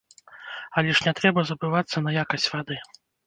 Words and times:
Але 0.81 0.95
ж 0.99 1.03
не 1.09 1.13
трэба 1.19 1.43
забывацца 1.51 1.97
на 2.05 2.11
якасць 2.23 2.49
вады. 2.55 2.81